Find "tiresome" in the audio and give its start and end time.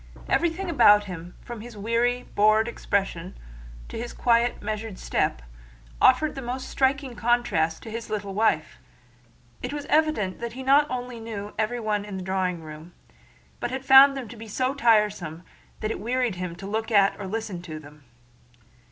14.73-15.43